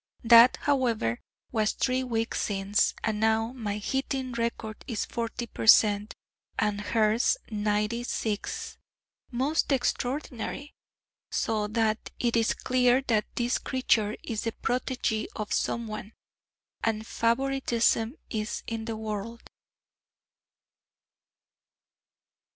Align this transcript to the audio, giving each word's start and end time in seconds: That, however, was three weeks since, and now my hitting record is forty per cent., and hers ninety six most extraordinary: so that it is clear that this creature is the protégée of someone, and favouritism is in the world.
That, 0.23 0.57
however, 0.61 1.19
was 1.51 1.73
three 1.73 2.03
weeks 2.03 2.41
since, 2.41 2.95
and 3.03 3.19
now 3.19 3.53
my 3.53 3.77
hitting 3.77 4.31
record 4.31 4.83
is 4.87 5.05
forty 5.05 5.45
per 5.45 5.67
cent., 5.67 6.15
and 6.57 6.81
hers 6.81 7.37
ninety 7.51 8.01
six 8.03 8.79
most 9.29 9.71
extraordinary: 9.71 10.73
so 11.29 11.67
that 11.67 12.09
it 12.17 12.35
is 12.35 12.55
clear 12.55 13.03
that 13.09 13.25
this 13.35 13.59
creature 13.59 14.17
is 14.23 14.41
the 14.41 14.53
protégée 14.53 15.27
of 15.35 15.53
someone, 15.53 16.13
and 16.83 17.05
favouritism 17.05 18.15
is 18.31 18.63
in 18.65 18.85
the 18.85 18.97
world. 18.97 19.43